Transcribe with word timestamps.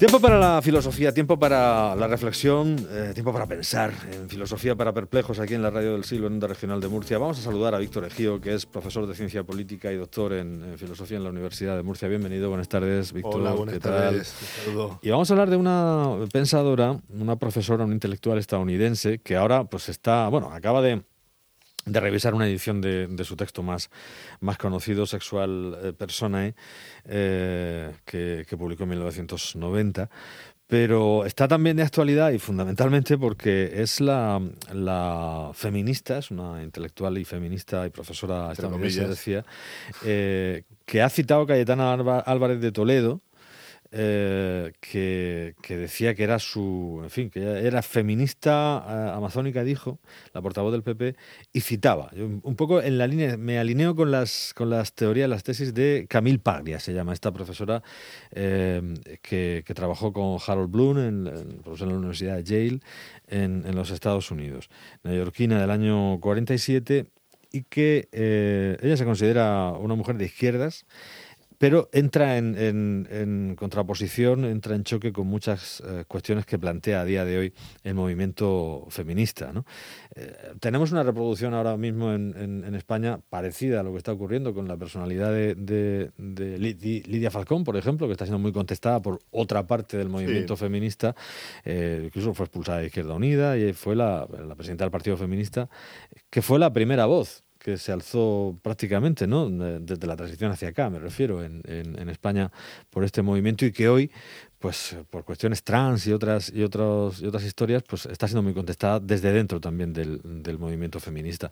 Tiempo 0.00 0.18
para 0.18 0.38
la 0.38 0.62
filosofía, 0.62 1.12
tiempo 1.12 1.38
para 1.38 1.94
la 1.94 2.06
reflexión, 2.06 2.74
eh, 2.90 3.10
tiempo 3.12 3.34
para 3.34 3.44
pensar 3.44 3.92
en 4.10 4.30
filosofía 4.30 4.74
para 4.74 4.94
perplejos 4.94 5.38
aquí 5.38 5.52
en 5.52 5.60
la 5.60 5.68
Radio 5.68 5.92
del 5.92 6.04
Siglo, 6.04 6.26
en 6.26 6.32
Onda 6.32 6.46
Regional 6.46 6.80
de 6.80 6.88
Murcia. 6.88 7.18
Vamos 7.18 7.38
a 7.38 7.42
saludar 7.42 7.74
a 7.74 7.78
Víctor 7.78 8.06
Ejío, 8.06 8.40
que 8.40 8.54
es 8.54 8.64
profesor 8.64 9.06
de 9.06 9.14
ciencia 9.14 9.44
política 9.44 9.92
y 9.92 9.96
doctor 9.96 10.32
en, 10.32 10.78
filosofía 10.78 11.18
en 11.18 11.24
la 11.24 11.28
Universidad 11.28 11.76
de 11.76 11.82
Murcia. 11.82 12.08
Bienvenido, 12.08 12.48
buenas 12.48 12.70
tardes, 12.70 13.12
Víctor. 13.12 13.42
Hola, 13.42 13.52
buenas 13.52 13.78
tardes. 13.78 14.34
Y 15.02 15.10
vamos 15.10 15.30
a 15.30 15.34
hablar 15.34 15.50
de 15.50 15.58
una 15.58 16.16
pensadora, 16.32 16.98
una 17.10 17.36
profesora, 17.36 17.84
un 17.84 17.92
intelectual 17.92 18.38
estadounidense 18.38 19.18
que 19.18 19.36
ahora 19.36 19.64
pues 19.64 19.90
está, 19.90 20.28
bueno, 20.28 20.50
acaba 20.50 20.80
de 20.80 21.02
de 21.86 22.00
revisar 22.00 22.34
una 22.34 22.46
edición 22.46 22.80
de, 22.80 23.24
su 23.24 23.36
texto 23.36 23.62
más, 23.62 23.90
más 24.40 24.58
conocido, 24.58 25.06
Sexual 25.06 25.78
eh, 25.82 25.92
Personae, 25.92 26.54
eh, 27.04 27.92
que, 28.04 28.56
publicó 28.58 28.84
en 28.84 28.90
1990. 28.90 30.10
Pero 30.66 31.24
está 31.24 31.48
también 31.48 31.76
de 31.76 31.82
actualidad 31.82 32.30
y 32.30 32.38
fundamentalmente 32.38 33.18
porque 33.18 33.82
es 33.82 34.00
la, 34.00 34.40
feminista, 35.52 36.18
es 36.18 36.30
una 36.30 36.62
intelectual 36.62 37.18
y 37.18 37.24
feminista 37.24 37.84
y 37.86 37.90
profesora 37.90 38.52
estadounidense, 38.52 39.08
decía, 39.08 39.44
eh, 40.04 40.62
que 40.84 41.02
ha 41.02 41.08
citado 41.08 41.44
Cayetana 41.44 41.92
Álvarez 42.24 42.60
de 42.60 42.70
Toledo, 42.70 43.20
eh, 43.92 44.72
que, 44.80 45.54
decía 45.68 46.14
que 46.14 46.22
era 46.22 46.38
su, 46.38 47.00
en 47.02 47.10
fin, 47.10 47.28
que 47.28 47.40
era 47.40 47.82
feminista 47.82 48.84
eh, 48.86 49.16
amazónica, 49.16 49.64
dijo, 49.64 49.98
la 50.32 50.40
portavoz 50.40 50.70
del 50.70 50.84
PP, 50.84 51.16
y 51.52 51.60
citaba, 51.60 52.10
un 52.14 52.54
poco 52.54 52.80
en 52.80 52.98
la 52.98 53.08
línea, 53.08 53.36
me 53.36 53.58
alineo 53.58 53.96
con 53.96 54.12
las, 54.12 54.54
con 54.54 54.70
las 54.70 54.94
teorías, 54.94 55.28
las 55.28 55.42
tesis 55.42 55.74
de 55.74 56.06
Camille 56.08 56.38
Paglia, 56.38 56.78
se 56.78 56.92
llama 56.92 57.12
esta 57.12 57.32
profesora 57.32 57.82
eh, 58.30 58.80
que, 59.22 59.64
trabajó 59.74 60.12
con 60.12 60.38
Harold 60.46 60.70
Bloom 60.70 60.98
en, 60.98 61.26
en, 61.26 61.62
la 61.64 61.94
Universidad 61.94 62.36
de 62.36 62.44
Yale 62.44 62.80
en, 63.26 63.64
en 63.66 63.74
los 63.74 63.90
Estados 63.90 64.30
Unidos, 64.30 64.68
neoyorquina 65.02 65.60
del 65.60 65.70
año 65.70 66.20
47, 66.20 67.06
y 67.52 67.62
que 67.64 68.08
ella 68.80 68.96
se 68.96 69.04
considera 69.04 69.72
una 69.72 69.96
mujer 69.96 70.16
de 70.16 70.26
izquierdas, 70.26 70.86
pero 71.60 71.90
entra 71.92 72.38
en, 72.38 73.54
contraposición, 73.54 74.46
entra 74.46 74.74
en 74.74 74.82
choque 74.82 75.12
con 75.12 75.26
muchas 75.26 75.82
eh, 75.86 76.04
cuestiones 76.08 76.46
que 76.46 76.58
plantea 76.58 77.02
a 77.02 77.04
día 77.04 77.26
de 77.26 77.36
hoy 77.36 77.52
el 77.84 77.94
movimiento 77.94 78.86
feminista. 78.88 79.52
Eh, 80.16 80.54
tenemos 80.58 80.90
una 80.90 81.02
reproducción 81.02 81.52
ahora 81.52 81.76
mismo 81.76 82.14
en, 82.14 82.74
España 82.74 83.20
parecida 83.28 83.80
a 83.80 83.82
lo 83.82 83.92
que 83.92 83.98
está 83.98 84.10
ocurriendo 84.10 84.54
con 84.54 84.68
la 84.68 84.78
personalidad 84.78 85.32
de, 85.32 86.10
Lidia 86.16 87.30
Falcón, 87.30 87.62
por 87.62 87.76
ejemplo, 87.76 88.06
que 88.06 88.12
está 88.12 88.24
siendo 88.24 88.38
muy 88.38 88.52
contestada 88.52 89.02
por 89.02 89.18
otra 89.30 89.66
parte 89.66 89.98
del 89.98 90.08
movimiento 90.08 90.56
feminista, 90.56 91.14
eh, 91.66 92.04
incluso 92.06 92.32
fue 92.32 92.46
expulsada 92.46 92.78
de 92.78 92.86
Izquierda 92.86 93.12
Unida 93.12 93.58
y 93.58 93.74
fue 93.74 93.94
la 93.94 94.26
presidenta 94.56 94.84
del 94.84 94.90
Partido 94.90 95.18
Feminista, 95.18 95.68
que 96.30 96.40
fue 96.40 96.58
la 96.58 96.72
primera 96.72 97.04
voz 97.04 97.44
que 97.60 97.76
se 97.76 97.92
alzó 97.92 98.58
prácticamente, 98.62 99.26
¿no? 99.26 99.48
Desde 99.50 100.06
la 100.06 100.16
transición 100.16 100.50
hacia 100.50 100.68
acá, 100.68 100.88
me 100.88 100.98
refiero, 100.98 101.44
en, 101.44 101.60
en, 101.66 102.08
España 102.08 102.50
por 102.88 103.04
este 103.04 103.20
movimiento 103.20 103.66
y 103.66 103.70
que 103.72 103.86
hoy, 103.86 104.10
pues 104.58 104.96
por 105.10 105.24
cuestiones 105.24 105.62
trans 105.62 106.06
y 106.06 106.12
otras 106.12 106.50
y 106.52 106.62
otros 106.62 107.20
y 107.20 107.26
otras 107.26 107.44
historias, 107.44 107.82
pues 107.82 108.06
está 108.06 108.26
siendo 108.26 108.42
muy 108.42 108.54
contestada 108.54 108.98
desde 108.98 109.30
dentro 109.32 109.60
también 109.60 109.92
del, 109.92 110.20
del 110.24 110.58
movimiento 110.58 111.00
feminista. 111.00 111.50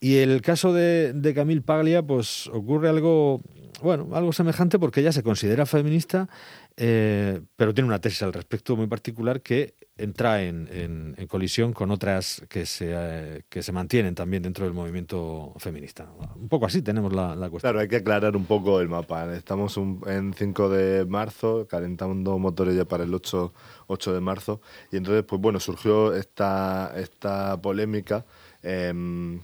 Y 0.00 0.16
el 0.16 0.40
caso 0.40 0.72
de, 0.72 1.12
de 1.12 1.34
Camille 1.34 1.60
Paglia, 1.60 2.02
pues 2.02 2.46
ocurre 2.48 2.88
algo, 2.88 3.42
bueno, 3.82 4.08
algo 4.14 4.32
semejante 4.32 4.78
porque 4.78 5.00
ella 5.00 5.12
se 5.12 5.22
considera 5.22 5.66
feminista, 5.66 6.28
eh, 6.78 7.42
pero 7.56 7.74
tiene 7.74 7.88
una 7.88 8.00
tesis 8.00 8.22
al 8.22 8.32
respecto 8.32 8.76
muy 8.76 8.86
particular 8.86 9.42
que 9.42 9.74
entra 10.00 10.42
en, 10.42 11.16
colisión 11.28 11.72
con 11.72 11.90
otras 11.90 12.42
que 12.48 12.66
se, 12.66 12.92
eh, 12.92 13.42
que 13.48 13.62
se 13.62 13.72
mantienen 13.72 14.14
también 14.14 14.42
dentro 14.42 14.64
del 14.64 14.74
movimiento 14.74 15.54
feminista. 15.58 16.08
Un 16.36 16.48
poco 16.48 16.66
así 16.66 16.82
tenemos 16.82 17.12
la, 17.12 17.34
cuestión. 17.50 17.60
Claro, 17.60 17.80
hay 17.80 17.88
que 17.88 17.96
aclarar 17.96 18.36
un 18.36 18.46
poco 18.46 18.80
el 18.80 18.88
mapa. 18.88 19.32
Estamos 19.34 19.76
en 19.76 20.34
5 20.34 20.68
de 20.70 21.04
marzo, 21.04 21.66
calentando 21.68 22.38
motores 22.38 22.74
ya 22.74 22.84
para 22.84 23.04
el 23.04 23.14
8, 23.14 23.52
8 23.86 24.14
de 24.14 24.20
marzo, 24.20 24.60
y 24.90 24.96
entonces, 24.96 25.24
pues 25.24 25.40
bueno, 25.40 25.60
surgió 25.60 26.14
esta, 26.14 26.92
esta 26.96 27.60
polémica. 27.60 28.24
Em, 28.62 29.40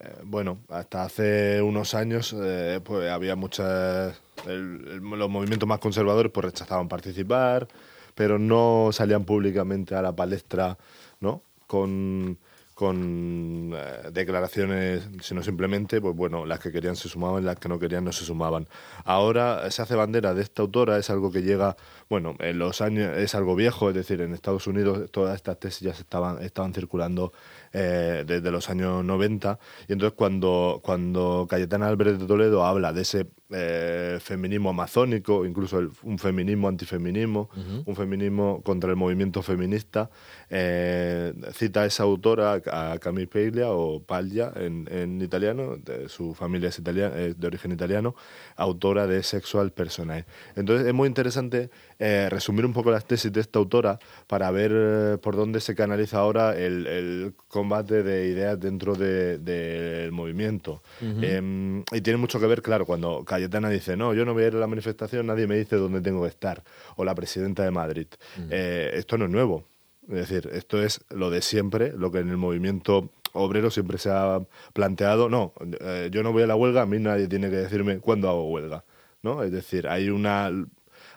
eh, 0.00 0.14
bueno, 0.24 0.60
hasta 0.70 1.04
hace 1.04 1.60
unos 1.60 1.94
años 1.94 2.34
eh, 2.38 2.80
pues 2.82 3.10
había 3.10 3.36
muchas... 3.36 4.20
los 4.46 5.30
movimientos 5.30 5.68
más 5.68 5.78
conservadores 5.78 6.32
pues 6.32 6.46
rechazaban 6.46 6.88
participar, 6.88 7.68
pero 8.14 8.38
no 8.38 8.90
salían 8.92 9.24
públicamente 9.24 9.94
a 9.94 10.02
la 10.02 10.14
palestra, 10.14 10.78
¿no? 11.20 11.42
Con, 11.66 12.38
con 12.80 13.72
eh, 13.74 14.10
declaraciones, 14.10 15.06
sino 15.20 15.42
simplemente, 15.42 16.00
pues 16.00 16.16
bueno, 16.16 16.46
las 16.46 16.60
que 16.60 16.72
querían 16.72 16.96
se 16.96 17.10
sumaban, 17.10 17.44
las 17.44 17.56
que 17.56 17.68
no 17.68 17.78
querían 17.78 18.04
no 18.04 18.10
se 18.10 18.24
sumaban. 18.24 18.68
Ahora 19.04 19.70
se 19.70 19.82
hace 19.82 19.94
bandera 19.94 20.32
de 20.32 20.40
esta 20.40 20.62
autora, 20.62 20.96
es 20.96 21.10
algo 21.10 21.30
que 21.30 21.42
llega, 21.42 21.76
bueno, 22.08 22.36
en 22.38 22.58
los 22.58 22.80
años, 22.80 23.18
es 23.18 23.34
algo 23.34 23.54
viejo, 23.54 23.90
es 23.90 23.94
decir, 23.94 24.22
en 24.22 24.32
Estados 24.32 24.66
Unidos 24.66 25.10
todas 25.10 25.36
estas 25.36 25.60
tesis 25.60 25.80
ya 25.80 25.90
estaban, 25.90 26.42
estaban 26.42 26.72
circulando 26.72 27.34
eh, 27.74 28.24
desde 28.26 28.50
los 28.50 28.70
años 28.70 29.04
90, 29.04 29.58
y 29.86 29.92
entonces 29.92 30.16
cuando, 30.16 30.80
cuando 30.82 31.46
Cayetana 31.50 31.86
Álvarez 31.86 32.18
de 32.18 32.26
Toledo 32.26 32.64
habla 32.64 32.94
de 32.94 33.02
ese 33.02 33.26
eh, 33.52 34.18
feminismo 34.20 34.70
amazónico, 34.70 35.44
incluso 35.44 35.90
un 36.02 36.18
feminismo 36.18 36.68
antifeminismo, 36.68 37.50
un 37.84 37.96
feminismo 37.96 38.62
contra 38.62 38.90
el 38.90 38.96
movimiento 38.96 39.42
feminista. 39.42 40.10
Eh, 40.48 41.32
cita 41.52 41.82
a 41.82 41.86
esa 41.86 42.04
autora, 42.04 42.60
a 42.70 42.98
Camille 43.00 43.26
Paglia 43.26 43.70
o 43.70 44.00
Paglia 44.00 44.52
en, 44.54 45.20
italiano, 45.20 45.76
de, 45.76 46.08
su 46.08 46.34
familia 46.34 46.68
es 46.68 46.78
italiana, 46.78 47.14
de 47.14 47.46
origen 47.46 47.72
italiano, 47.72 48.14
autora 48.56 49.06
de 49.06 49.22
Sexual 49.22 49.72
Personae. 49.72 50.26
Entonces 50.54 50.86
es 50.86 50.94
muy 50.94 51.08
interesante 51.08 51.70
eh, 51.98 52.28
resumir 52.30 52.64
un 52.64 52.72
poco 52.72 52.90
las 52.90 53.04
tesis 53.04 53.32
de 53.32 53.40
esta 53.40 53.58
autora 53.58 53.98
para 54.26 54.50
ver 54.50 55.18
por 55.20 55.36
dónde 55.36 55.60
se 55.60 55.74
canaliza 55.74 56.18
ahora 56.18 56.56
el, 56.56 57.34
combate 57.48 58.04
de 58.04 58.28
ideas 58.28 58.60
dentro 58.60 58.94
del 58.94 60.12
movimiento. 60.12 60.82
Em, 61.00 61.82
y 61.90 62.00
tiene 62.00 62.16
mucho 62.16 62.38
que 62.38 62.46
ver, 62.46 62.62
claro, 62.62 62.86
cuando 62.86 63.24
Cayetana 63.40 63.70
dice, 63.70 63.96
no, 63.96 64.12
yo 64.14 64.24
no 64.24 64.34
voy 64.34 64.44
a 64.44 64.46
ir 64.48 64.54
a 64.54 64.58
la 64.58 64.66
manifestación, 64.66 65.26
nadie 65.26 65.46
me 65.46 65.56
dice 65.56 65.76
dónde 65.76 66.00
tengo 66.00 66.22
que 66.22 66.28
estar, 66.28 66.62
o 66.96 67.04
la 67.04 67.14
presidenta 67.14 67.64
de 67.64 67.70
Madrid. 67.70 68.06
Mm. 68.36 68.48
Eh, 68.50 68.90
esto 68.94 69.16
no 69.18 69.24
es 69.24 69.30
nuevo. 69.30 69.64
Es 70.08 70.28
decir, 70.28 70.50
esto 70.52 70.82
es 70.82 71.00
lo 71.10 71.30
de 71.30 71.40
siempre, 71.40 71.92
lo 71.96 72.10
que 72.10 72.18
en 72.18 72.28
el 72.28 72.36
movimiento 72.36 73.10
obrero 73.32 73.70
siempre 73.70 73.98
se 73.98 74.10
ha 74.10 74.40
planteado. 74.72 75.28
No, 75.28 75.52
eh, 75.80 76.08
yo 76.12 76.22
no 76.22 76.32
voy 76.32 76.42
a 76.42 76.46
la 76.46 76.56
huelga, 76.56 76.82
a 76.82 76.86
mí 76.86 76.98
nadie 76.98 77.28
tiene 77.28 77.48
que 77.48 77.56
decirme 77.56 77.98
cuándo 77.98 78.28
hago 78.28 78.50
huelga. 78.50 78.84
¿no? 79.22 79.42
Es 79.42 79.52
decir, 79.52 79.88
hay 79.88 80.10
una... 80.10 80.50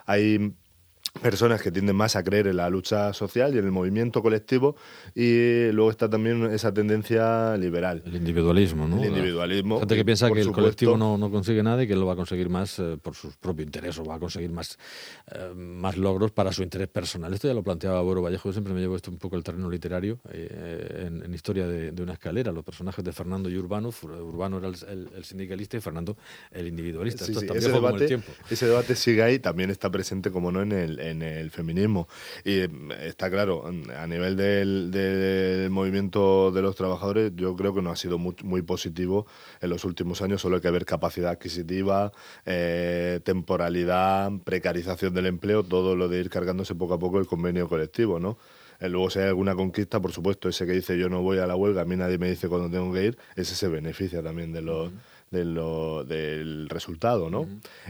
Hay 0.06 0.54
personas 1.20 1.62
que 1.62 1.70
tienden 1.70 1.96
más 1.96 2.16
a 2.16 2.22
creer 2.22 2.48
en 2.48 2.56
la 2.56 2.68
lucha 2.68 3.12
social 3.12 3.54
y 3.54 3.58
en 3.58 3.64
el 3.64 3.70
movimiento 3.70 4.22
colectivo 4.22 4.76
y 5.14 5.70
luego 5.70 5.90
está 5.90 6.10
también 6.10 6.44
esa 6.52 6.74
tendencia 6.74 7.56
liberal. 7.56 8.02
El 8.04 8.16
individualismo, 8.16 8.88
¿no? 8.88 9.00
El 9.00 9.08
individualismo. 9.08 9.78
Gente 9.78 9.96
que 9.96 10.04
piensa 10.04 10.30
que 10.30 10.40
el 10.40 10.52
colectivo 10.52 10.96
no, 10.96 11.16
no, 11.16 11.30
consigue 11.30 11.62
nada 11.62 11.82
y 11.82 11.86
que 11.86 11.94
lo 11.94 12.06
va 12.06 12.14
a 12.14 12.16
conseguir 12.16 12.48
más 12.48 12.78
eh, 12.78 12.98
por 13.00 13.14
su 13.14 13.30
propio 13.40 13.64
interés 13.64 13.98
o 13.98 14.04
va 14.04 14.16
a 14.16 14.18
conseguir 14.18 14.50
más, 14.50 14.78
eh, 15.32 15.52
más 15.54 15.96
logros 15.96 16.32
para 16.32 16.52
su 16.52 16.62
interés 16.62 16.88
personal. 16.88 17.32
Esto 17.32 17.48
ya 17.48 17.54
lo 17.54 17.62
planteaba 17.62 18.00
Boro 18.02 18.22
Vallejo, 18.22 18.48
yo 18.48 18.52
siempre 18.52 18.74
me 18.74 18.80
llevo 18.80 18.96
esto 18.96 19.10
un 19.10 19.18
poco 19.18 19.36
el 19.36 19.44
terreno 19.44 19.70
literario 19.70 20.18
eh, 20.30 21.06
en, 21.06 21.34
Historia 21.34 21.66
de, 21.66 22.02
una 22.02 22.12
escalera, 22.12 22.52
los 22.52 22.64
personajes 22.64 23.04
de 23.04 23.12
Fernando 23.12 23.50
y 23.50 23.58
Urbano, 23.58 23.90
Urbano 24.02 24.58
era 24.58 24.68
el, 24.68 25.24
sindicalista 25.24 25.76
y 25.76 25.80
Fernando 25.80 26.16
el 26.52 26.68
individualista. 26.68 27.24
esto 27.24 27.52
ese, 27.52 27.72
debate, 27.72 28.20
ese 28.48 28.66
debate 28.66 28.94
sigue 28.94 29.22
ahí, 29.22 29.40
también 29.40 29.70
está 29.70 29.90
presente 29.90 30.30
como 30.30 30.52
no 30.52 30.62
en 30.62 30.72
el 30.72 31.03
en 31.10 31.22
el 31.22 31.50
feminismo. 31.50 32.08
Y 32.44 32.60
eh, 32.60 32.68
está 33.02 33.30
claro, 33.30 33.64
a 33.66 34.06
nivel 34.06 34.36
del, 34.36 35.68
movimiento 35.70 36.50
de 36.52 36.62
los 36.62 36.76
trabajadores, 36.76 37.32
yo 37.36 37.54
creo 37.56 37.74
que 37.74 37.82
no 37.82 37.90
ha 37.90 37.96
sido 37.96 38.18
muy, 38.18 38.34
muy 38.42 38.62
positivo 38.62 39.26
en 39.60 39.70
los 39.70 39.84
últimos 39.84 40.22
años. 40.22 40.40
Solo 40.40 40.56
hay 40.56 40.62
que 40.62 40.70
ver 40.70 40.84
capacidad 40.84 41.30
adquisitiva, 41.30 42.12
eh, 42.46 43.20
temporalidad, 43.24 44.32
precarización 44.44 45.14
del 45.14 45.26
empleo, 45.26 45.62
todo 45.62 45.96
lo 45.96 46.08
de 46.08 46.20
ir 46.20 46.30
cargándose 46.30 46.74
poco 46.74 46.94
a 46.94 46.98
poco 46.98 47.18
el 47.18 47.26
convenio 47.26 47.68
colectivo, 47.68 48.18
¿no? 48.18 48.38
Eh, 48.80 48.88
luego, 48.88 49.10
si 49.10 49.20
hay 49.20 49.28
alguna 49.28 49.54
conquista, 49.54 50.00
por 50.00 50.12
supuesto, 50.12 50.48
ese 50.48 50.66
que 50.66 50.72
dice 50.72 50.98
yo 50.98 51.08
no 51.08 51.22
voy 51.22 51.38
a 51.38 51.46
la 51.46 51.56
huelga, 51.56 51.82
a 51.82 51.84
mí 51.84 51.96
nadie 51.96 52.18
me 52.18 52.28
dice 52.28 52.48
cuándo 52.48 52.70
tengo 52.70 52.92
que 52.92 53.04
ir, 53.04 53.18
ese 53.36 53.54
se 53.54 53.68
beneficia 53.68 54.22
también 54.22 54.52
de 54.52 54.62
los, 54.62 54.90
de 55.34 55.44
lo, 55.44 56.04
del 56.04 56.68
resultado, 56.70 57.28
¿no? 57.28 57.46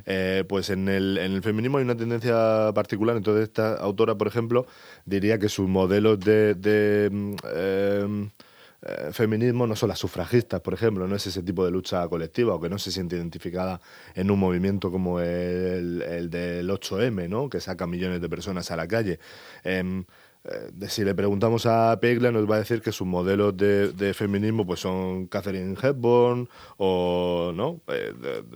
Eh, 0.07 0.45
pues 0.49 0.71
en 0.71 0.89
el, 0.89 1.19
en 1.19 1.33
el 1.33 1.43
feminismo 1.43 1.79
hay 1.79 1.85
una 1.85 1.97
tendencia 1.97 2.73
particular, 2.75 3.17
entonces 3.17 3.45
esta 3.45 3.75
autora, 3.75 4.17
por 4.17 4.27
ejemplo, 4.27 4.67
diría 5.05 5.39
que 5.39 5.49
sus 5.49 5.69
modelos 5.69 6.19
de... 6.21 6.55
de 6.55 7.11
mm, 7.13 7.35
em, 7.55 8.31
eh, 8.87 9.13
feminismo 9.13 9.67
no 9.67 9.77
son 9.77 9.89
las 9.89 9.99
sufragistas, 9.99 10.61
por 10.61 10.75
ejemplo, 10.75 11.09
no 11.09 11.17
es 11.17 11.27
ese 11.27 11.43
tipo 11.43 11.65
de 11.65 11.71
lucha 11.71 12.07
colectiva 12.07 12.55
o 12.55 12.61
que 12.61 12.69
no 12.69 12.79
se 12.79 12.93
siente 12.93 13.17
identificada 13.17 13.81
en 14.15 14.31
un 14.31 14.39
movimiento 14.39 14.91
como 14.91 15.21
el, 15.21 16.03
el 16.03 16.29
del 16.29 16.69
8M, 16.69 17.31
¿no? 17.31 17.49
que 17.49 17.61
saca 17.61 17.87
millones 17.87 18.21
de 18.21 18.29
personas 18.29 18.71
a 18.71 18.77
la 18.77 18.87
calle. 18.87 19.21
Em, 19.63 20.05
eh, 20.45 20.89
si 20.89 21.05
le 21.05 21.15
preguntamos 21.15 21.65
a 21.65 21.99
Pegler 22.01 22.33
nos 22.33 22.49
va 22.51 22.57
a 22.57 22.59
decir 22.59 22.83
que 22.83 22.93
sus 22.93 23.07
modelos 23.07 23.57
de, 23.57 24.13
feminismo 24.15 24.67
pues 24.67 24.81
son 24.81 25.27
Catherine 25.27 25.75
Hepburn 25.81 26.49
o 26.77 27.53
no 27.55 27.81
eh, 27.89 28.13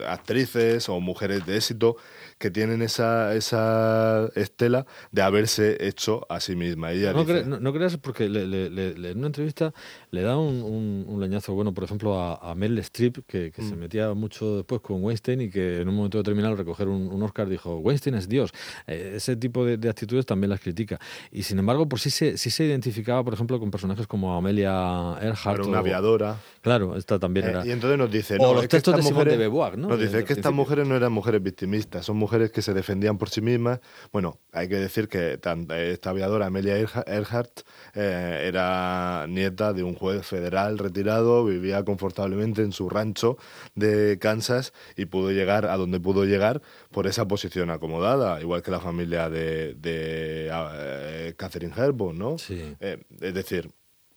actrices 0.07 0.87
o 0.87 0.99
mujeres 0.99 1.45
de 1.47 1.57
éxito 1.57 1.97
que 2.37 2.51
tienen 2.51 2.81
esa, 2.81 3.35
esa 3.35 4.29
estela 4.35 4.85
de 5.11 5.21
haberse 5.21 5.77
hecho 5.85 6.25
a 6.29 6.39
sí 6.39 6.55
misma. 6.55 6.91
no, 6.93 7.73
creas 7.73 7.97
porque 7.97 8.25
en 8.25 9.17
una 9.17 9.27
entrevista 9.27 9.73
le 10.11 10.21
da 10.21 10.37
un, 10.37 11.17
leñazo 11.19 11.53
bueno, 11.53 11.73
por 11.73 11.83
ejemplo, 11.83 12.19
a, 12.19 12.55
Mel 12.55 12.77
Streep, 12.79 13.25
que, 13.27 13.51
se 13.55 13.75
mm. 13.75 13.79
metía 13.79 14.13
mucho 14.13 14.57
después 14.57 14.81
con 14.81 15.03
Weinstein 15.03 15.41
y 15.41 15.49
que 15.49 15.81
en 15.81 15.89
un 15.89 15.95
momento 15.95 16.17
determinado 16.17 16.55
recoger 16.55 16.87
un, 16.87 17.21
Oscar 17.23 17.49
dijo, 17.49 17.77
Weinstein 17.79 18.15
es 18.15 18.29
Dios. 18.29 18.51
Eh, 18.87 19.13
ese 19.15 19.35
tipo 19.35 19.65
de, 19.65 19.89
actitudes 19.89 20.25
también 20.25 20.49
las 20.49 20.61
critica. 20.61 20.99
Y 21.31 21.43
sin 21.43 21.59
embargo, 21.59 21.78
por 21.87 21.99
sí 21.99 22.09
se, 22.09 22.37
sí 22.37 22.49
se 22.49 22.65
identificaba, 22.65 23.23
por 23.23 23.33
ejemplo, 23.33 23.59
con 23.59 23.71
personajes 23.71 24.07
como 24.07 24.35
Amelia 24.35 25.17
Earhart. 25.21 25.65
una 25.65 25.79
aviadora. 25.79 26.37
Claro, 26.61 26.97
esta 26.97 27.19
también 27.19 27.45
eh, 27.45 27.49
era. 27.51 27.65
Y 27.65 27.71
entonces 27.71 27.97
nos 27.97 28.11
dice, 28.11 28.37
no, 28.37 28.53
los 28.53 28.67
textos 28.67 28.95
de 28.95 29.03
Simone 29.03 29.31
de 29.31 29.37
Beauvoir, 29.37 29.77
¿no? 29.77 29.87
Nos 29.87 29.99
dice 29.99 30.23
que 30.25 30.33
estas 30.33 30.51
mujeres 30.51 30.87
no 30.87 30.95
eran 30.95 31.11
mujeres 31.11 31.41
victimistas, 31.41 32.05
son 32.05 32.17
mujeres 32.17 32.51
que 32.51 32.61
se 32.61 32.73
defendían 32.73 33.17
por 33.17 33.29
sí 33.29 33.41
mismas. 33.41 33.79
Bueno, 34.11 34.39
hay 34.51 34.67
que 34.67 34.75
decir 34.75 35.07
que 35.07 35.39
esta 35.41 36.09
aviadora, 36.09 36.47
Amelia 36.47 36.77
Earhart, 36.77 37.61
eh, 37.93 38.45
era 38.47 39.25
nieta 39.29 39.73
de 39.73 39.83
un 39.83 39.95
juez 39.95 40.25
federal 40.25 40.77
retirado, 40.77 41.45
vivía 41.45 41.83
confortablemente 41.85 42.61
en 42.61 42.71
su 42.71 42.89
rancho 42.89 43.37
de 43.75 44.17
Kansas 44.19 44.73
y 44.97 45.05
pudo 45.05 45.31
llegar 45.31 45.65
a 45.65 45.77
donde 45.77 45.99
pudo 45.99 46.25
llegar 46.25 46.61
por 46.91 47.07
esa 47.07 47.27
posición 47.27 47.69
acomodada, 47.69 48.41
igual 48.41 48.61
que 48.61 48.71
la 48.71 48.79
familia 48.79 49.29
de, 49.29 49.75
de 49.75 50.49
eh, 50.51 51.33
Catherine 51.37 51.68
Hepburn, 51.75 52.17
¿no? 52.17 52.37
Sí. 52.37 52.75
es 52.79 53.33
decir, 53.33 53.71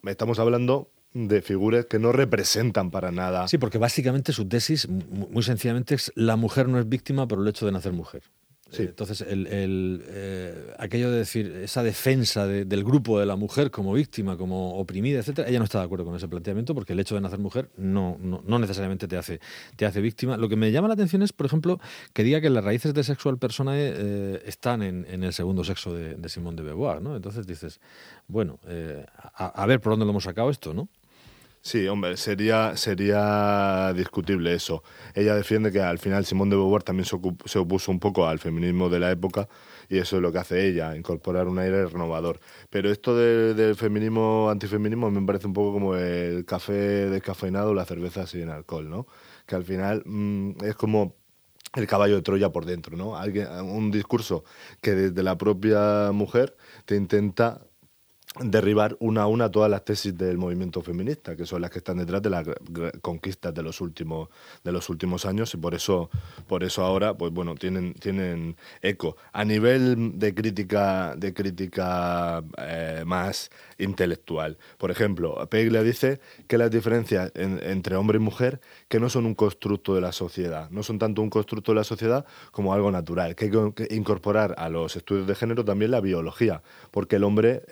estamos 0.05 0.39
hablando 0.39 0.91
de 1.15 1.43
figuras 1.43 1.87
que 1.87 1.99
no 1.99 2.13
representan 2.13 2.91
para 2.91 3.11
nada. 3.13 3.47
Sí, 3.49 3.59
porque 3.59 3.79
básicamente 3.79 4.33
su 4.33 4.49
tesis, 4.49 4.89
muy 4.89 5.43
sencillamente, 5.43 5.95
es 5.95 6.13
la 6.15 6.37
mujer 6.37 6.69
no 6.69 6.79
es 6.79 6.89
víctima 6.89 7.29
por 7.29 7.39
el 7.39 7.49
hecho 7.49 7.67
de 7.67 7.73
nacer 7.73 7.93
mujer. 7.93 8.23
Sí. 8.73 8.85
Entonces, 8.85 9.21
el, 9.21 10.03
eh, 10.09 10.75
aquello 10.79 11.11
de 11.11 11.19
decir, 11.19 11.61
esa 11.63 11.83
defensa 11.83 12.47
del 12.47 12.85
grupo 12.85 13.21
de 13.21 13.27
la 13.27 13.37
mujer 13.37 13.71
como 13.71 13.93
víctima, 13.93 14.39
como 14.39 14.79
oprimida, 14.79 15.19
etcétera, 15.19 15.47
ella 15.47 15.59
no 15.59 15.67
está 15.67 15.79
de 15.81 15.85
acuerdo 15.85 16.07
con 16.07 16.17
ese 16.17 16.27
planteamiento 16.27 16.75
porque 16.75 16.95
el 16.95 17.01
hecho 17.01 17.15
de 17.15 17.21
nacer 17.21 17.39
mujer 17.39 17.69
no, 17.77 18.17
no, 18.19 18.59
necesariamente 18.59 19.07
te 19.07 19.19
hace, 19.19 19.41
te 19.77 19.85
hace 19.85 20.01
víctima. 20.01 20.39
Lo 20.39 20.49
que 20.49 20.57
me 20.57 20.73
llama 20.73 20.89
la 20.89 20.95
atención 20.95 21.23
es, 21.23 21.35
por 21.35 21.45
ejemplo, 21.45 21.81
que 22.15 22.25
diga 22.25 22.41
que 22.41 22.49
las 22.49 22.65
raíces 22.65 22.95
de 22.95 23.05
sexual 23.05 23.37
persona 23.37 23.73
eh, 23.77 24.43
están 24.47 24.83
en, 24.83 25.05
el 25.23 25.33
segundo 25.35 25.65
sexo 25.65 25.93
de, 25.93 26.15
de 26.15 26.29
Simón 26.31 26.57
de 26.57 26.63
Beauvoir, 26.63 27.03
¿no? 27.03 27.15
Entonces 27.15 27.47
dices, 27.47 27.79
bueno, 28.27 28.59
eh, 28.67 29.05
a, 29.35 29.49
a 29.49 29.67
ver 29.67 29.83
por 29.83 29.93
dónde 29.93 30.07
lo 30.07 30.13
hemos 30.13 30.25
sacado 30.25 30.49
esto, 30.49 30.73
¿no? 30.73 30.89
Sí, 31.65 31.87
hombre, 31.87 32.17
sería, 32.17 32.77
sería 32.77 33.93
discutible 33.95 34.53
eso. 34.53 34.83
Ella 35.15 35.37
defiende 35.37 35.71
que 35.71 35.81
al 35.81 36.01
final 36.01 36.27
Simón 36.27 36.51
de 36.51 36.57
Beauvoir 36.57 36.83
también 36.83 37.07
se, 37.07 37.59
opuso 37.59 37.93
un 37.93 38.01
poco 38.01 38.27
al 38.27 38.41
feminismo 38.41 38.89
de 38.89 38.99
la 38.99 39.13
época 39.13 39.49
y 39.89 39.99
eso 39.99 40.17
es 40.17 40.23
lo 40.23 40.33
que 40.33 40.39
hace 40.39 40.67
ella, 40.67 40.97
incorporar 40.97 41.47
un 41.47 41.61
aire 41.61 41.87
renovador. 41.87 42.41
Pero 42.69 42.91
esto 42.91 43.17
del 43.17 43.77
feminismo, 43.77 44.51
antifeminismo, 44.51 45.09
me 45.13 45.25
parece 45.25 45.47
un 45.47 45.53
poco 45.53 45.73
como 45.73 45.95
el 45.95 46.45
café 46.45 46.73
descafeinado 47.09 47.71
o 47.71 47.75
la 47.75 47.85
cerveza 47.85 48.27
sin 48.27 48.49
alcohol, 48.49 48.91
¿no? 48.91 49.07
Que 49.47 49.55
al 49.55 49.65
final 49.65 50.03
mm, 50.05 50.65
es 50.65 50.75
como 50.75 51.15
el 51.77 51.87
caballo 51.87 52.17
de 52.17 52.23
Troya 52.23 52.51
por 52.51 52.67
dentro, 52.67 52.97
¿no? 52.97 53.17
Alguien, 53.17 53.49
un 53.49 53.93
discurso 53.93 54.43
que 54.81 54.93
desde 54.93 55.23
la 55.23 55.39
propia 55.39 56.11
mujer 56.13 56.57
te 56.87 56.97
intenta 56.97 57.63
derribar 58.41 58.97
una 58.99 59.23
a 59.23 59.27
una 59.27 59.51
todas 59.51 59.71
las 59.71 59.85
tesis 59.85 60.17
del 60.17 60.39
movimiento 60.39 60.81
feminista, 60.81 61.37
que 61.37 61.45
son 61.45 61.61
las 61.61 61.71
que 61.71 61.79
están 61.79 61.99
detrás 61.99 62.23
de 62.23 62.31
las 62.31 62.47
conquistas 63.03 63.53
de 63.53 63.63
los 63.63 63.81
últimos 63.81 64.29
de 64.65 64.73
los 64.73 64.89
últimos 64.89 65.27
años 65.27 65.53
y 65.55 65.59
por 65.59 65.75
eso 65.75 66.09
por 66.47 66.65
eso 66.65 66.83
ahora 66.83 67.15
pues 67.15 67.33
bueno 67.33 67.55
tienen 67.55 67.93
tienen 67.95 68.57
eco 68.81 69.17
a 69.33 69.45
nivel 69.45 70.19
de 70.19 70.35
crítica 70.35 71.15
de 71.17 71.35
crítica 71.35 72.43
eh, 72.59 73.03
más 73.07 73.51
intelectual. 73.79 74.57
Por 74.79 74.91
ejemplo, 74.91 75.47
Pegler 75.51 75.85
dice 75.85 76.21
que 76.47 76.57
las 76.57 76.71
diferencias 76.71 77.33
entre 77.35 77.97
hombre 77.97 78.17
y 78.17 78.21
mujer 78.21 78.61
que 78.89 79.01
no 79.01 79.11
son 79.11 79.27
un 79.27 79.35
constructo 79.35 79.95
de 79.95 80.01
la 80.01 80.13
sociedad, 80.13 80.71
no 80.71 80.83
son 80.83 80.99
tanto 80.99 81.21
un 81.21 81.31
constructo 81.31 81.73
de 81.73 81.77
la 81.77 81.85
sociedad 81.85 82.25
como 82.51 82.73
algo 82.73 82.91
natural, 82.91 83.35
que 83.35 83.47
hay 83.47 83.51
que 83.75 83.95
incorporar 83.95 84.55
a 84.57 84.69
los 84.69 84.97
estudios 84.97 85.27
de 85.27 85.35
género 85.35 85.65
también 85.65 85.91
la 85.91 86.01
biología, 86.01 86.63
porque 86.91 87.17
el 87.17 87.25
hombre 87.25 87.63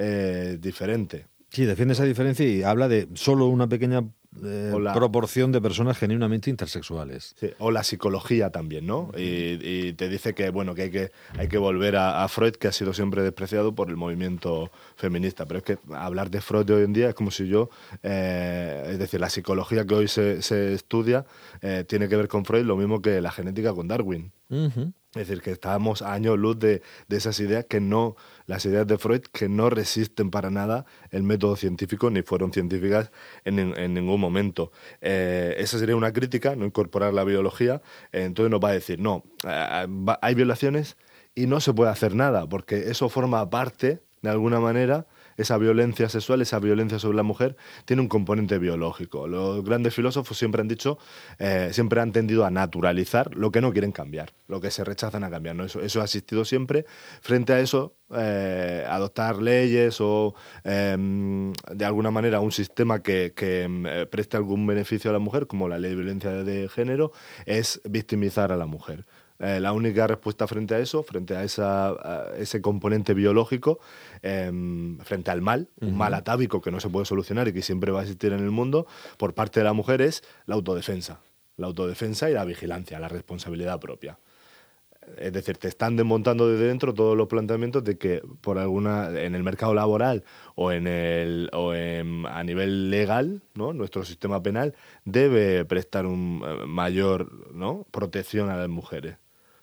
diferente. 0.58 1.26
Sí, 1.50 1.64
defiende 1.64 1.94
esa 1.94 2.04
diferencia 2.04 2.46
y 2.46 2.62
habla 2.62 2.88
de 2.88 3.08
solo 3.14 3.46
una 3.46 3.68
pequeña 3.68 4.04
eh, 4.44 4.72
proporción 4.94 5.50
de 5.50 5.60
personas 5.60 5.98
genuinamente 5.98 6.50
intersexuales. 6.50 7.34
o 7.58 7.72
la 7.72 7.82
psicología 7.82 8.50
también, 8.50 8.86
¿no? 8.86 9.10
y, 9.16 9.92
te 9.94 10.08
dice 10.08 10.34
que, 10.34 10.50
bueno, 10.50 10.76
que 10.76 10.82
hay 10.82 10.90
que, 10.90 11.10
hay 11.36 11.48
que 11.48 11.58
volver 11.58 11.96
a, 11.96 12.26
Freud, 12.28 12.52
que 12.52 12.68
ha 12.68 12.72
sido 12.72 12.94
siempre 12.94 13.22
despreciado 13.22 13.74
por 13.74 13.90
el 13.90 13.96
movimiento 13.96 14.70
feminista. 14.94 15.46
Pero 15.46 15.58
es 15.58 15.64
que 15.64 15.78
hablar 15.92 16.30
de 16.30 16.40
Freud 16.40 16.70
hoy 16.70 16.84
en 16.84 16.92
día 16.92 17.08
es 17.08 17.14
como 17.16 17.32
si 17.32 17.48
yo, 17.48 17.70
eh, 18.04 18.90
es 18.92 19.00
decir, 19.00 19.18
la 19.18 19.30
psicología 19.30 19.84
que 19.84 19.94
hoy 19.94 20.06
se, 20.06 20.42
se 20.42 20.74
estudia 20.74 21.26
eh, 21.60 21.84
tiene 21.88 22.08
que 22.08 22.14
ver 22.14 22.28
con 22.28 22.44
Freud 22.44 22.64
lo 22.64 22.76
mismo 22.76 23.02
que 23.02 23.20
la 23.20 23.32
genética 23.32 23.74
con 23.74 23.88
Darwin. 23.88 24.30
Es 24.50 25.26
decir, 25.26 25.42
que 25.42 25.50
estábamos 25.50 26.02
a 26.02 26.12
años 26.12 26.38
luz 26.38 26.58
de, 26.58 26.82
de, 27.08 27.16
esas 27.16 27.38
ideas 27.40 27.66
que 27.68 27.80
no, 27.80 28.16
las 28.50 28.66
ideas 28.66 28.84
de 28.84 28.98
Freud 28.98 29.20
que 29.32 29.48
no 29.48 29.70
resisten 29.70 30.28
para 30.28 30.50
nada 30.50 30.84
el 31.12 31.22
método 31.22 31.54
científico 31.54 32.10
ni 32.10 32.22
fueron 32.22 32.52
científicas 32.52 33.12
en, 33.44 33.60
en 33.60 33.94
ningún 33.94 34.20
momento. 34.20 34.72
Eh, 35.00 35.54
esa 35.58 35.78
sería 35.78 35.94
una 35.94 36.12
crítica, 36.12 36.56
no 36.56 36.66
incorporar 36.66 37.14
la 37.14 37.22
biología. 37.22 37.80
entonces 38.10 38.50
nos 38.50 38.58
va 38.58 38.70
a 38.70 38.72
decir, 38.72 38.98
no, 38.98 39.22
hay 39.44 40.34
violaciones 40.34 40.96
y 41.36 41.46
no 41.46 41.60
se 41.60 41.72
puede 41.72 41.92
hacer 41.92 42.16
nada, 42.16 42.48
porque 42.48 42.90
eso 42.90 43.08
forma 43.08 43.48
parte, 43.50 44.02
de 44.20 44.30
alguna 44.30 44.58
manera, 44.58 45.06
esa 45.40 45.58
violencia 45.58 46.08
sexual, 46.08 46.42
esa 46.42 46.58
violencia 46.58 46.98
sobre 46.98 47.16
la 47.16 47.22
mujer, 47.22 47.56
tiene 47.84 48.02
un 48.02 48.08
componente 48.08 48.58
biológico. 48.58 49.26
Los 49.26 49.64
grandes 49.64 49.94
filósofos 49.94 50.36
siempre 50.36 50.60
han 50.60 50.68
dicho, 50.68 50.98
eh, 51.38 51.70
siempre 51.72 52.00
han 52.00 52.12
tendido 52.12 52.44
a 52.44 52.50
naturalizar 52.50 53.34
lo 53.34 53.50
que 53.50 53.60
no 53.60 53.72
quieren 53.72 53.92
cambiar, 53.92 54.32
lo 54.48 54.60
que 54.60 54.70
se 54.70 54.84
rechazan 54.84 55.24
a 55.24 55.30
cambiar. 55.30 55.60
Eso, 55.60 56.00
ha 56.00 56.04
existido 56.04 56.44
siempre. 56.44 56.84
Frente 57.20 57.52
a 57.52 57.60
eso, 57.60 57.94
eh, 58.16 58.84
adoptar 58.88 59.40
leyes 59.40 60.00
o 60.00 60.34
em, 60.64 61.52
de 61.52 61.84
alguna 61.84 62.10
manera 62.10 62.40
un 62.40 62.52
sistema 62.52 63.02
que, 63.02 63.32
que 63.34 63.62
em, 63.62 63.84
preste 64.10 64.36
algún 64.36 64.66
beneficio 64.66 65.10
a 65.10 65.12
la 65.12 65.18
mujer, 65.18 65.46
como 65.46 65.68
la 65.68 65.78
ley 65.78 65.90
de 65.90 65.96
violencia 65.96 66.30
de 66.30 66.68
género, 66.68 67.12
es 67.46 67.80
victimizar 67.84 68.52
a 68.52 68.56
la 68.56 68.66
mujer. 68.66 69.06
Eh, 69.40 69.58
la 69.58 69.72
única 69.72 70.06
respuesta 70.06 70.46
frente 70.46 70.74
a 70.74 70.80
eso, 70.80 71.02
frente 71.02 71.34
a, 71.34 71.42
esa, 71.42 72.28
ese 72.36 72.60
componente 72.60 73.14
biológico, 73.14 73.80
em, 74.22 74.98
frente 74.98 75.30
al 75.30 75.40
mal, 75.40 75.68
un 75.80 75.96
mal 75.96 76.12
atávico 76.12 76.60
que 76.60 76.70
no 76.70 76.78
se 76.78 76.90
puede 76.90 77.06
solucionar 77.06 77.48
y 77.48 77.54
que 77.54 77.62
siempre 77.62 77.90
va 77.90 78.00
a 78.00 78.02
existir 78.02 78.34
en 78.34 78.40
el 78.40 78.50
mundo, 78.50 78.86
por 79.16 79.32
parte 79.32 79.60
de 79.60 79.64
la 79.64 79.72
mujer 79.72 80.02
es 80.02 80.22
la 80.44 80.56
autodefensa. 80.56 81.20
La 81.56 81.68
autodefensa 81.68 82.28
y 82.28 82.34
la 82.34 82.44
vigilancia, 82.44 83.00
la 83.00 83.08
responsabilidad 83.08 83.80
propia. 83.80 84.18
Es 85.16 85.32
decir, 85.32 85.56
te 85.56 85.68
están 85.68 85.96
desmontando 85.96 86.46
desde 86.46 86.66
dentro 86.66 86.92
todos 86.92 87.16
los 87.16 87.26
planteamientos 87.26 87.82
de 87.82 87.96
que 87.96 88.22
por 88.42 88.58
alguna 88.58 89.08
en 89.18 89.34
el 89.34 89.42
mercado 89.42 89.72
laboral 89.72 90.22
o 90.54 90.70
en 90.70 90.86
el 90.86 91.48
o 91.54 91.72
a 91.72 92.44
nivel 92.44 92.90
legal, 92.90 93.42
¿no? 93.54 93.72
Nuestro 93.72 94.04
sistema 94.04 94.42
penal 94.42 94.74
debe 95.06 95.64
prestar 95.64 96.04
un 96.04 96.42
eh, 96.46 96.66
mayor, 96.66 97.54
¿no? 97.54 97.86
protección 97.90 98.50
a 98.50 98.56
las 98.56 98.68
mujeres 98.68 99.16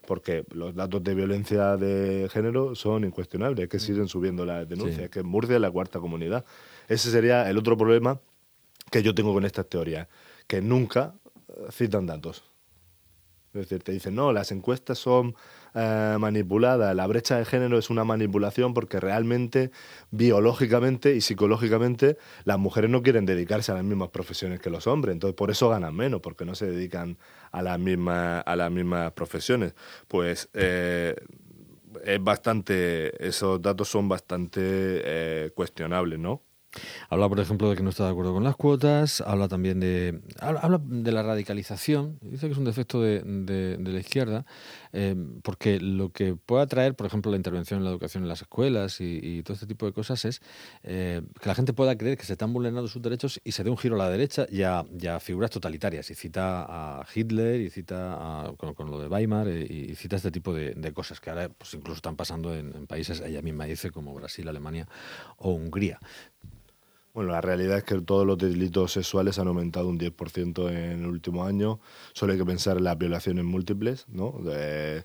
porque 0.08 0.46
los 0.52 0.74
datos 0.74 1.04
de 1.04 1.14
violencia 1.14 1.76
de 1.76 2.30
género 2.32 2.76
son 2.76 3.04
incuestionables, 3.04 3.66
es 3.66 3.70
que 3.70 3.78
siguen 3.78 4.08
subiendo 4.08 4.46
las 4.46 4.68
denuncias, 4.68 5.02
es 5.02 5.10
que 5.10 5.22
Murcia 5.22 5.56
es 5.56 5.62
la 5.62 5.70
cuarta 5.70 6.00
comunidad. 6.00 6.46
Ese 6.88 7.12
sería 7.12 7.48
el 7.50 7.58
otro 7.58 7.78
problema 7.78 8.22
que 8.90 9.04
yo 9.04 9.14
tengo 9.14 9.34
con 9.34 9.44
estas 9.44 9.68
teorías, 9.68 10.08
que 10.48 10.62
nunca 10.62 11.14
citan 11.72 12.06
datos. 12.06 12.47
Es 13.54 13.62
decir, 13.62 13.82
te 13.82 13.92
dicen, 13.92 14.14
no, 14.14 14.34
las 14.34 14.52
encuestas 14.52 15.00
son 15.00 15.36
eh, 15.74 16.18
manipuladas, 16.20 16.96
la 16.96 17.08
brecha 17.08 17.38
de 17.38 17.46
género 17.46 17.78
es 17.78 17.90
una 17.90 18.04
manipulación 18.04 18.74
porque 18.74 19.00
realmente, 19.00 19.72
biológicamente 20.12 21.16
y 21.16 21.22
psicológicamente, 21.22 22.18
las 22.44 22.60
mujeres 22.60 22.90
no 22.90 23.02
quieren 23.02 23.26
dedicarse 23.26 23.72
a 23.72 23.76
las 23.76 23.84
mismas 23.84 24.10
profesiones 24.10 24.60
que 24.60 24.70
los 24.70 24.86
hombres, 24.86 25.14
entonces 25.14 25.36
por 25.36 25.50
eso 25.50 25.70
ganan 25.70 25.96
menos, 25.96 26.22
porque 26.22 26.46
no 26.46 26.56
se 26.56 26.70
dedican 26.70 27.18
a 27.52 27.62
las 27.62 27.80
mismas, 27.80 28.44
a 28.46 28.56
las 28.56 28.72
mismas 28.72 29.14
profesiones. 29.14 29.74
Pues 30.08 30.50
eh, 30.54 31.16
es 32.04 32.24
bastante, 32.24 33.26
esos 33.26 33.62
datos 33.62 33.88
son 33.88 34.10
bastante 34.10 34.62
eh, 34.64 35.52
cuestionables, 35.56 36.20
¿no? 36.20 36.47
Habla, 37.10 37.30
por 37.30 37.40
ejemplo, 37.40 37.70
de 37.70 37.76
que 37.76 37.84
no 37.84 37.90
está 37.90 38.06
de 38.06 38.12
acuerdo 38.12 38.34
con 38.34 38.44
las 38.44 38.56
cuotas, 38.56 39.22
habla 39.22 39.48
también 39.48 39.80
de 39.80 40.22
habla, 40.40 40.80
de 40.84 41.12
la 41.12 41.24
radicalización, 41.24 42.20
dice 42.22 42.48
que 42.48 42.52
es 42.52 42.58
un 42.58 42.66
defecto 42.66 43.02
de, 43.02 43.22
de, 43.22 43.92
la 43.92 44.00
izquierda, 44.00 44.46
eh, 44.94 45.16
porque 45.44 45.80
lo 45.80 46.12
que 46.12 46.36
puede 46.36 46.64
atraer, 46.64 46.96
por 46.96 47.08
ejemplo, 47.08 47.32
la 47.32 47.38
intervención 47.38 47.80
en 47.80 47.86
la 47.86 47.92
educación 47.92 48.24
en 48.24 48.30
las 48.30 48.42
escuelas 48.42 49.00
y, 49.00 49.42
todo 49.44 49.54
este 49.54 49.68
tipo 49.68 49.86
de 49.86 49.94
cosas 49.94 50.26
es 50.26 50.42
eh, 50.84 51.22
que 51.40 51.48
la 51.48 51.56
gente 51.56 51.72
pueda 51.72 51.98
creer 51.98 52.18
que 52.18 52.26
se 52.26 52.34
están 52.34 52.52
vulnerando 52.52 52.88
sus 52.88 53.02
derechos 53.02 53.40
y 53.44 53.52
se 53.52 53.64
dé 53.64 53.70
un 53.70 53.78
giro 53.78 53.96
a 53.96 54.00
la 54.00 54.10
derecha 54.10 54.46
y 54.50 54.64
a, 54.64 54.86
figuras 55.20 55.52
totalitarias. 55.52 56.10
Y 56.12 56.16
cita 56.16 56.66
a 56.68 57.06
Hitler, 57.14 57.62
y 57.62 57.70
cita 57.70 58.54
con, 58.58 58.92
lo 58.92 59.00
de 59.00 59.08
Weimar, 59.08 59.48
eh, 59.48 59.66
y, 59.70 59.96
cita 59.96 60.18
este 60.18 60.32
tipo 60.32 60.54
de, 60.54 60.92
cosas 60.94 61.20
que 61.20 61.30
ahora 61.30 61.50
pues, 61.50 61.74
incluso 61.74 61.98
están 61.98 62.16
pasando 62.16 62.56
en 62.56 62.88
países, 62.88 63.22
ella 63.22 63.42
misma 63.42 63.66
dice, 63.66 63.92
como 63.92 64.14
Brasil, 64.14 64.48
Alemania 64.48 64.88
o 65.38 65.52
Hungría. 65.52 66.00
Bueno, 67.18 67.32
la 67.32 67.42
realidad 67.42 67.80
es 67.80 67.84
que 67.84 68.00
todos 68.00 68.28
los 68.28 68.38
delitos 68.38 68.92
sexuales 68.92 69.40
han 69.40 69.48
aumentado 69.48 69.90
un 69.90 69.98
10% 69.98 70.70
en 70.70 71.00
el 71.04 71.08
último 71.08 71.46
año. 71.46 71.80
Solo 72.14 72.34
hay 72.34 72.38
que 72.38 72.46
pensar 72.46 72.78
en 72.78 72.84
las 72.84 72.96
violaciones 72.96 73.44
múltiples, 73.44 74.06
¿no? 74.08 74.40
en 74.46 75.04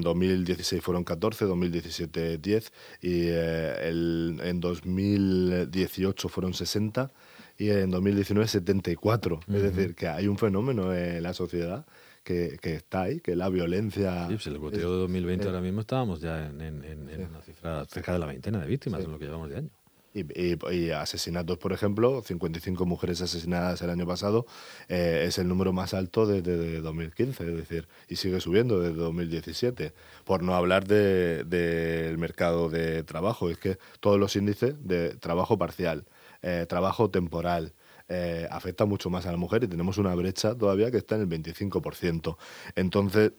2016 0.00 0.80
fueron 0.80 1.02
14, 1.02 1.46
2017 1.46 2.38
10 2.38 2.72
y 3.02 3.22
eh, 3.24 3.88
en 3.88 4.60
2018 4.60 6.28
fueron 6.28 6.54
60 6.54 7.10
y 7.58 7.70
en 7.70 7.90
2019 7.90 8.46
74. 8.46 9.40
Es 9.52 9.62
decir, 9.62 9.96
que 9.96 10.06
hay 10.06 10.28
un 10.28 10.38
fenómeno 10.38 10.94
en 10.94 11.20
la 11.20 11.34
sociedad 11.34 11.84
que, 12.22 12.60
está 12.62 13.02
ahí, 13.02 13.18
que 13.18 13.34
la 13.34 13.48
violencia... 13.48 14.28
Sí, 14.28 14.34
pues 14.34 14.46
el 14.46 14.58
goteo 14.58 14.92
de 14.92 14.98
2020 14.98 15.46
ahora 15.46 15.60
mismo 15.60 15.80
estábamos 15.80 16.20
ya 16.20 16.46
en, 16.46 17.26
una 17.28 17.42
cifra 17.42 17.84
cerca 17.86 18.12
de 18.12 18.20
la 18.20 18.26
veintena 18.26 18.60
de 18.60 18.68
víctimas 18.68 19.02
en 19.02 19.10
lo 19.10 19.18
que 19.18 19.24
llevamos 19.24 19.50
de 19.50 19.56
año. 19.56 19.70
Y, 20.16 20.90
asesinatos, 20.90 21.58
por 21.58 21.72
ejemplo, 21.72 22.22
55 22.22 22.86
mujeres 22.86 23.20
asesinadas 23.20 23.82
el 23.82 23.90
año 23.90 24.06
pasado, 24.06 24.46
eh, 24.88 25.24
es 25.28 25.38
el 25.38 25.46
número 25.48 25.72
más 25.72 25.92
alto 25.92 26.26
desde 26.26 26.80
2015, 26.80 27.50
es 27.50 27.56
decir, 27.56 27.88
y 28.08 28.16
sigue 28.16 28.40
subiendo 28.40 28.80
desde 28.80 28.96
2017. 28.96 29.92
Por 30.24 30.42
no 30.42 30.54
hablar 30.54 30.86
del 30.86 31.48
de, 31.48 32.14
mercado 32.18 32.70
de 32.70 33.02
trabajo, 33.02 33.50
es 33.50 33.58
que 33.58 33.78
todos 34.00 34.18
los 34.18 34.34
índices 34.36 34.74
de 34.86 35.16
trabajo 35.16 35.58
parcial, 35.58 36.06
eh, 36.42 36.64
trabajo 36.68 37.10
temporal, 37.10 37.74
eh, 38.08 38.46
afecta 38.50 38.84
mucho 38.84 39.10
más 39.10 39.26
a 39.26 39.32
la 39.32 39.36
mujer 39.36 39.64
y 39.64 39.68
tenemos 39.68 39.98
una 39.98 40.14
brecha 40.14 40.54
todavía 40.54 40.90
que 40.90 40.98
está 40.98 41.16
en 41.16 41.22
el 41.22 41.28
25%. 41.28 42.36
Entonces, 42.76 43.32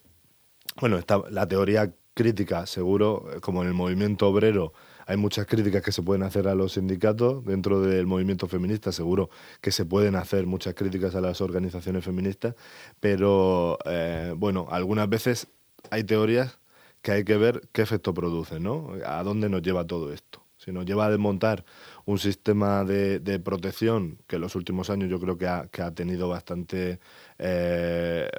bueno, 0.79 0.98
está 0.98 1.22
la 1.31 1.48
teoría 1.48 1.93
crítica, 2.13 2.65
seguro, 2.65 3.25
como 3.41 3.62
en 3.62 3.69
el 3.69 3.74
movimiento 3.74 4.27
obrero, 4.27 4.74
hay 5.08 5.16
muchas 5.18 5.48
críticas 5.48 5.82
que 5.82 5.94
se 5.94 6.04
pueden 6.04 6.22
hacer 6.24 6.48
a 6.48 6.54
los 6.54 6.74
sindicatos. 6.74 7.44
Dentro 7.46 7.82
del 7.82 8.06
movimiento 8.06 8.48
feminista 8.48 8.92
seguro 8.92 9.30
que 9.62 9.72
se 9.72 9.86
pueden 9.86 10.16
hacer 10.16 10.46
muchas 10.46 10.74
críticas 10.76 11.16
a 11.16 11.22
las 11.22 11.40
organizaciones 11.42 12.04
feministas, 12.04 12.56
pero 13.00 13.80
eh, 13.86 14.34
bueno, 14.36 14.68
algunas 14.70 15.10
veces 15.10 15.48
hay 15.90 16.04
teorías 16.04 16.60
que 17.02 17.14
hay 17.14 17.24
que 17.24 17.38
ver 17.38 17.62
qué 17.72 17.82
efecto 17.82 18.14
produce, 18.14 18.60
¿no? 18.60 18.92
A 19.06 19.24
dónde 19.24 19.50
nos 19.50 19.62
lleva 19.62 19.88
todo 19.88 20.12
esto. 20.12 20.47
Si 20.67 20.74
nos 20.74 20.86
lleva 20.86 21.05
a 21.05 21.09
desmontar 21.09 21.63
un 22.03 22.19
sistema 22.19 22.83
de, 22.83 23.39
protección 23.39 24.17
que 24.27 24.36
en 24.36 24.41
los 24.41 24.53
últimos 24.53 24.89
años 24.89 25.09
yo 25.09 25.17
creo 25.17 25.38
que 25.38 25.47
ha, 25.47 25.69
que 25.71 25.81
ha 25.81 25.91
tenido 25.91 26.27
bastante, 26.27 27.00
eh, 27.39 28.29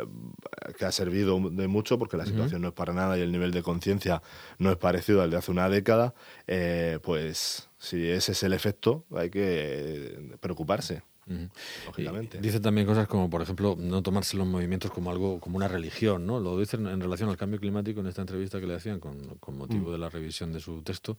que 0.79 0.85
ha 0.85 0.93
servido 0.93 1.41
de 1.49 1.69
mucho 1.69 1.99
porque 1.99 2.19
la 2.19 2.27
situación 2.27 2.61
no 2.61 2.69
es 2.69 2.75
para 2.75 2.93
nada 2.93 3.17
y 3.17 3.23
el 3.23 3.33
nivel 3.33 3.51
de 3.51 3.63
conciencia 3.63 4.21
no 4.59 4.71
es 4.71 4.77
parecido 4.77 5.23
al 5.23 5.31
de 5.31 5.39
hace 5.39 5.51
una 5.51 5.71
década, 5.71 6.13
eh, 6.47 6.99
pues 7.03 7.71
si 7.79 8.07
ese 8.07 8.33
es 8.33 8.43
el 8.43 8.53
efecto 8.53 9.07
hay 9.17 9.31
que 9.31 10.37
preocuparse. 10.39 11.05
Dice 12.41 12.61
también 12.61 12.87
cosas 12.87 13.07
como, 13.07 13.29
por 13.29 13.43
ejemplo, 13.43 13.77
no 13.79 14.03
tomarse 14.03 14.37
los 14.37 14.47
movimientos 14.47 14.91
como 14.91 15.11
algo, 15.11 15.41
como 15.41 15.57
una 15.57 15.69
religión, 15.69 16.27
¿no? 16.27 16.41
Lo 16.41 16.59
dicen 16.59 16.87
en 16.87 17.01
relación 17.01 17.29
al 17.29 17.37
cambio 17.37 17.61
climático 17.61 18.01
en 18.01 18.07
esta 18.07 18.23
entrevista 18.23 18.61
que 18.61 18.67
le 18.67 18.75
hacían 18.75 19.01
con, 19.01 19.19
motivo 19.57 19.91
mm. 19.91 19.93
de 19.93 19.99
la 19.99 20.09
revisión 20.09 20.53
de 20.53 20.61
su 20.61 20.83
texto 20.83 21.19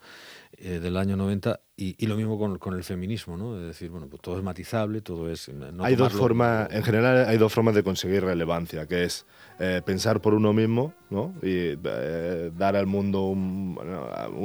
eh, 0.58 0.80
del 0.80 0.98
año 0.98 1.16
90 1.16 1.60
y, 1.82 2.08
lo 2.08 2.18
mismo 2.18 2.38
con, 2.60 2.74
el 2.74 2.84
feminismo, 2.84 3.38
¿no? 3.38 3.58
Es 3.58 3.68
decir, 3.68 3.90
bueno, 3.90 4.08
pues 4.08 4.22
todo 4.22 4.38
es 4.38 4.44
matizable, 4.44 5.00
todo 5.00 5.32
es... 5.32 5.50
hay 5.80 5.96
dos 5.96 6.12
formas, 6.12 6.68
en 6.72 6.84
general 6.84 7.26
hay 7.26 7.38
dos 7.38 7.54
formas 7.54 7.74
de 7.74 7.84
conseguir 7.84 8.22
relevancia, 8.22 8.86
que 8.86 9.06
es 9.06 9.26
eh, 9.60 9.82
pensar 9.86 10.22
por 10.22 10.34
uno 10.34 10.52
mismo, 10.52 10.94
¿no? 11.10 11.34
Y 11.42 11.78
eh, 11.82 12.52
dar 12.58 12.76
al 12.76 12.86
mundo 12.86 13.34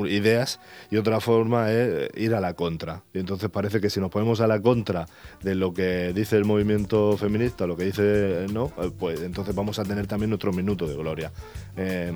ideas 0.07 0.61
y 0.93 0.97
otra 0.97 1.19
forma 1.19 1.73
es 1.73 2.09
ir 2.17 2.37
a 2.37 2.41
la 2.41 2.55
contra. 2.55 3.03
Y 3.13 3.19
entonces 3.19 3.51
parece 3.51 3.81
que 3.81 3.91
si 3.91 3.99
nos 3.99 4.11
ponemos 4.11 4.41
a 4.41 4.47
la 4.47 4.63
contra 4.63 5.07
de 5.43 5.54
lo 5.55 5.73
que 5.73 6.13
dice 6.15 6.37
el 6.37 6.45
movimiento 6.45 7.17
feminista, 7.17 7.67
lo 7.67 7.77
que 7.77 7.85
dice 7.85 8.47
no, 8.53 8.73
eh, 8.79 8.91
pues 8.99 9.21
entonces 9.23 9.55
vamos 9.55 9.79
a 9.79 9.85
tener 9.85 10.07
también 10.07 10.33
otro 10.33 10.53
minuto 10.53 10.87
de 10.87 10.95
gloria. 10.95 11.33
Eh, 11.77 12.13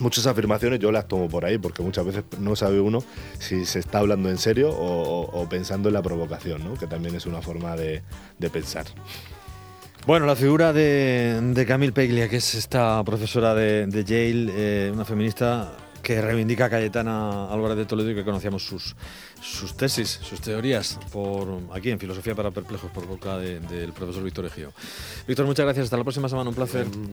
muchas 0.00 0.26
afirmaciones 0.26 0.78
yo 0.80 0.92
las 0.92 1.08
tomo 1.08 1.28
por 1.28 1.44
ahí, 1.44 1.58
porque 1.58 1.82
muchas 1.82 2.04
veces 2.04 2.24
no 2.38 2.56
sabe 2.56 2.80
uno 2.80 3.02
si 3.38 3.64
se 3.64 3.78
está 3.78 3.98
hablando 3.98 4.30
en 4.30 4.38
serio 4.38 4.70
o, 4.70 5.46
pensando 5.48 5.88
en 5.88 5.94
la 5.94 6.02
provocación, 6.02 6.64
¿no? 6.64 6.74
que 6.74 6.86
también 6.86 7.14
es 7.14 7.26
una 7.26 7.40
forma 7.40 7.76
de, 7.76 8.02
pensar. 8.52 8.86
Bueno, 10.06 10.26
la 10.26 10.36
figura 10.36 10.72
de, 10.72 11.64
Camille 11.66 11.92
Peglia, 11.92 12.28
que 12.28 12.36
es 12.36 12.54
esta 12.54 13.02
profesora 13.04 13.54
de, 13.54 14.04
Yale, 14.04 14.52
eh, 14.54 14.90
una 14.92 15.04
feminista 15.04 15.72
que 16.06 16.22
reivindica 16.22 16.70
Cayetana 16.70 17.50
Álvarez 17.50 17.78
de 17.78 17.84
Toledo 17.84 18.12
y 18.12 18.14
que 18.14 18.22
conocíamos 18.22 18.64
sus, 18.64 18.94
sus 19.42 19.76
tesis, 19.76 20.20
sus 20.22 20.40
teorías, 20.40 21.00
por 21.10 21.48
aquí 21.72 21.90
en 21.90 21.98
Filosofía 21.98 22.32
para 22.36 22.52
Perplejos, 22.52 22.92
por 22.92 23.08
boca 23.08 23.38
del 23.38 23.92
profesor 23.92 24.22
Víctor 24.22 24.46
Egio. 24.46 24.72
Víctor, 25.26 25.46
muchas 25.46 25.66
gracias. 25.66 25.86
Hasta 25.86 25.96
la 25.96 26.04
próxima 26.04 26.28
semana. 26.28 26.48
Un 26.48 26.54
placer. 26.54 26.86